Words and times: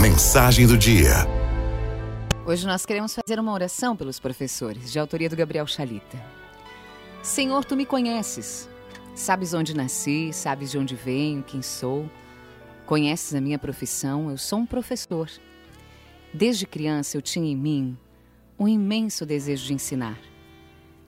Mensagem 0.00 0.66
do 0.66 0.76
dia. 0.76 1.26
Hoje 2.46 2.66
nós 2.66 2.84
queremos 2.84 3.14
fazer 3.14 3.38
uma 3.38 3.52
oração 3.52 3.96
pelos 3.96 4.18
professores, 4.18 4.90
de 4.90 4.98
autoria 4.98 5.28
do 5.28 5.36
Gabriel 5.36 5.66
Chalita. 5.66 6.20
Senhor, 7.22 7.64
tu 7.64 7.76
me 7.76 7.86
conheces. 7.86 8.68
Sabes 9.14 9.54
onde 9.54 9.76
nasci, 9.76 10.32
sabes 10.32 10.70
de 10.70 10.78
onde 10.78 10.94
venho, 10.94 11.42
quem 11.42 11.62
sou. 11.62 12.10
Conheces 12.86 13.34
a 13.34 13.40
minha 13.40 13.58
profissão, 13.58 14.30
eu 14.30 14.38
sou 14.38 14.60
um 14.60 14.66
professor. 14.66 15.30
Desde 16.34 16.66
criança 16.66 17.16
eu 17.16 17.22
tinha 17.22 17.50
em 17.50 17.56
mim 17.56 17.96
um 18.58 18.66
imenso 18.66 19.24
desejo 19.24 19.66
de 19.66 19.74
ensinar. 19.74 20.18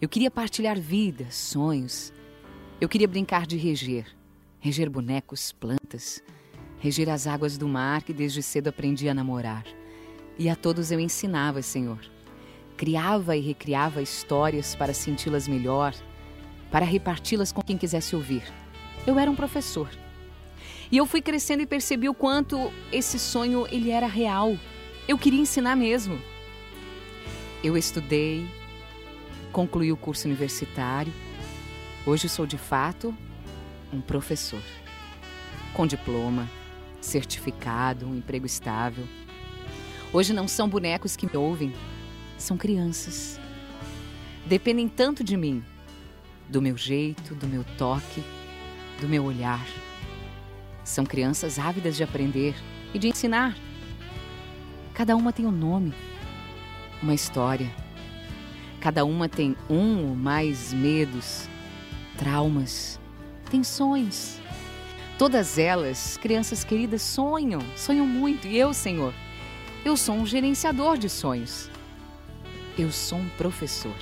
Eu 0.00 0.08
queria 0.08 0.30
partilhar 0.30 0.78
vidas, 0.78 1.34
sonhos. 1.34 2.12
Eu 2.80 2.88
queria 2.88 3.08
brincar 3.08 3.46
de 3.46 3.56
reger, 3.56 4.06
reger 4.58 4.90
bonecos, 4.90 5.52
plantas, 5.52 6.20
reger 6.82 7.08
as 7.08 7.28
águas 7.28 7.56
do 7.56 7.68
mar 7.68 8.02
que 8.02 8.12
desde 8.12 8.42
cedo 8.42 8.66
aprendi 8.66 9.08
a 9.08 9.14
namorar. 9.14 9.64
E 10.36 10.48
a 10.48 10.56
todos 10.56 10.90
eu 10.90 10.98
ensinava, 10.98 11.62
Senhor. 11.62 12.00
Criava 12.76 13.36
e 13.36 13.40
recriava 13.40 14.02
histórias 14.02 14.74
para 14.74 14.92
senti-las 14.92 15.46
melhor, 15.46 15.94
para 16.72 16.84
reparti-las 16.84 17.52
com 17.52 17.62
quem 17.62 17.78
quisesse 17.78 18.16
ouvir. 18.16 18.42
Eu 19.06 19.16
era 19.16 19.30
um 19.30 19.36
professor. 19.36 19.88
E 20.90 20.96
eu 20.96 21.06
fui 21.06 21.22
crescendo 21.22 21.62
e 21.62 21.66
percebi 21.66 22.08
o 22.08 22.14
quanto 22.14 22.72
esse 22.90 23.16
sonho 23.16 23.64
ele 23.70 23.90
era 23.90 24.08
real. 24.08 24.58
Eu 25.06 25.16
queria 25.16 25.40
ensinar 25.40 25.76
mesmo. 25.76 26.20
Eu 27.62 27.76
estudei, 27.76 28.44
concluí 29.52 29.92
o 29.92 29.96
curso 29.96 30.26
universitário. 30.26 31.12
Hoje 32.04 32.28
sou 32.28 32.44
de 32.44 32.58
fato 32.58 33.16
um 33.92 34.00
professor. 34.00 34.62
Com 35.72 35.86
diploma, 35.86 36.48
certificado, 37.04 38.06
um 38.06 38.16
emprego 38.16 38.46
estável. 38.46 39.06
Hoje 40.12 40.32
não 40.32 40.46
são 40.46 40.68
bonecos 40.68 41.16
que 41.16 41.26
me 41.26 41.36
ouvem, 41.36 41.74
são 42.38 42.56
crianças. 42.56 43.38
Dependem 44.46 44.88
tanto 44.88 45.22
de 45.22 45.36
mim, 45.36 45.62
do 46.48 46.62
meu 46.62 46.76
jeito, 46.76 47.34
do 47.34 47.46
meu 47.46 47.64
toque, 47.76 48.22
do 49.00 49.08
meu 49.08 49.24
olhar. 49.24 49.66
São 50.84 51.04
crianças 51.04 51.58
ávidas 51.58 51.96
de 51.96 52.02
aprender 52.02 52.54
e 52.92 52.98
de 52.98 53.08
ensinar. 53.08 53.56
Cada 54.94 55.16
uma 55.16 55.32
tem 55.32 55.46
um 55.46 55.50
nome, 55.50 55.94
uma 57.02 57.14
história. 57.14 57.70
Cada 58.80 59.04
uma 59.04 59.28
tem 59.28 59.56
um 59.70 60.08
ou 60.08 60.16
mais 60.16 60.72
medos, 60.72 61.48
traumas, 62.18 63.00
tensões. 63.50 64.40
Todas 65.22 65.56
elas, 65.56 66.16
crianças 66.16 66.64
queridas, 66.64 67.00
sonham, 67.00 67.60
sonham 67.76 68.04
muito. 68.04 68.48
E 68.48 68.58
eu, 68.58 68.74
Senhor, 68.74 69.14
eu 69.84 69.96
sou 69.96 70.16
um 70.16 70.26
gerenciador 70.26 70.98
de 70.98 71.08
sonhos. 71.08 71.70
Eu 72.76 72.90
sou 72.90 73.18
um 73.18 73.28
professor. 73.38 73.94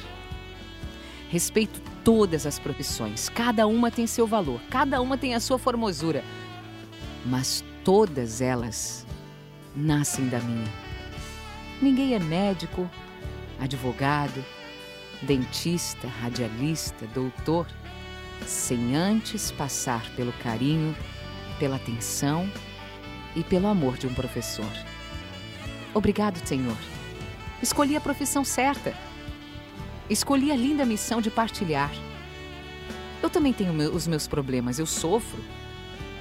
Respeito 1.28 1.78
todas 2.02 2.46
as 2.46 2.58
profissões, 2.58 3.28
cada 3.28 3.66
uma 3.66 3.90
tem 3.90 4.06
seu 4.06 4.26
valor, 4.26 4.62
cada 4.70 5.02
uma 5.02 5.18
tem 5.18 5.34
a 5.34 5.40
sua 5.40 5.58
formosura, 5.58 6.24
mas 7.26 7.62
todas 7.84 8.40
elas 8.40 9.06
nascem 9.76 10.26
da 10.26 10.38
minha. 10.40 10.72
Ninguém 11.82 12.14
é 12.14 12.18
médico, 12.18 12.90
advogado, 13.60 14.42
dentista, 15.20 16.08
radialista, 16.08 17.06
doutor, 17.08 17.66
sem 18.46 18.96
antes 18.96 19.50
passar 19.50 20.08
pelo 20.16 20.32
carinho, 20.34 20.96
pela 21.58 21.76
atenção 21.76 22.50
e 23.36 23.44
pelo 23.44 23.66
amor 23.66 23.96
de 23.96 24.06
um 24.06 24.14
professor. 24.14 24.70
Obrigado, 25.94 26.36
Senhor. 26.46 26.76
Escolhi 27.62 27.96
a 27.96 28.00
profissão 28.00 28.44
certa. 28.44 28.94
Escolhi 30.08 30.50
a 30.50 30.56
linda 30.56 30.84
missão 30.84 31.20
de 31.20 31.30
partilhar. 31.30 31.92
Eu 33.22 33.28
também 33.28 33.52
tenho 33.52 33.72
os 33.94 34.06
meus 34.06 34.26
problemas, 34.26 34.78
eu 34.78 34.86
sofro, 34.86 35.44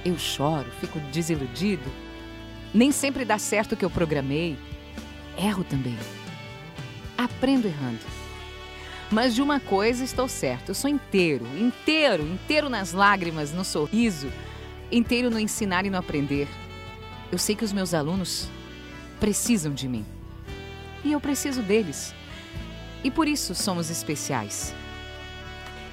eu 0.04 0.18
choro, 0.18 0.70
fico 0.80 1.00
desiludido. 1.12 1.90
Nem 2.72 2.92
sempre 2.92 3.24
dá 3.24 3.38
certo 3.38 3.72
o 3.72 3.76
que 3.76 3.84
eu 3.84 3.90
programei. 3.90 4.56
Erro 5.36 5.64
também. 5.64 5.96
Aprendo 7.16 7.66
errando. 7.66 8.19
Mas 9.10 9.34
de 9.34 9.42
uma 9.42 9.58
coisa 9.58 10.04
estou 10.04 10.28
certo: 10.28 10.68
eu 10.68 10.74
sou 10.74 10.88
inteiro, 10.88 11.44
inteiro, 11.58 12.22
inteiro 12.22 12.68
nas 12.68 12.92
lágrimas, 12.92 13.52
no 13.52 13.64
sorriso, 13.64 14.30
inteiro 14.90 15.30
no 15.30 15.38
ensinar 15.38 15.84
e 15.84 15.90
no 15.90 15.98
aprender. 15.98 16.46
Eu 17.32 17.38
sei 17.38 17.56
que 17.56 17.64
os 17.64 17.72
meus 17.72 17.92
alunos 17.92 18.48
precisam 19.18 19.74
de 19.74 19.88
mim. 19.88 20.04
E 21.04 21.12
eu 21.12 21.20
preciso 21.20 21.62
deles. 21.62 22.14
E 23.02 23.10
por 23.10 23.26
isso 23.26 23.54
somos 23.54 23.90
especiais. 23.90 24.74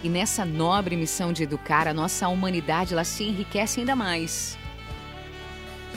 E 0.03 0.09
nessa 0.09 0.45
nobre 0.45 0.95
missão 0.95 1.33
de 1.33 1.43
educar, 1.43 1.87
a 1.87 1.93
nossa 1.93 2.27
humanidade 2.27 2.93
ela 2.93 3.03
se 3.03 3.23
enriquece 3.23 3.79
ainda 3.79 3.95
mais. 3.95 4.57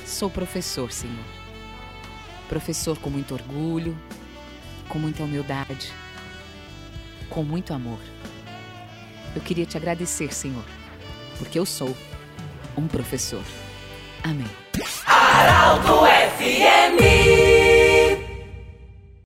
Sou 0.07 0.31
professor, 0.31 0.91
Senhor. 0.91 1.25
Professor 2.49 2.99
com 2.99 3.11
muito 3.11 3.35
orgulho, 3.35 3.97
com 4.89 4.99
muita 4.99 5.23
humildade, 5.23 5.93
com 7.31 7.43
muito 7.43 7.73
amor. 7.73 7.99
Eu 9.35 9.41
queria 9.41 9.65
te 9.65 9.77
agradecer, 9.77 10.35
Senhor, 10.35 10.65
porque 11.39 11.59
eu 11.59 11.65
sou 11.65 11.97
um 12.77 12.87
professor. 12.87 13.43
Amém. 14.23 14.51
Araldo 15.07 16.01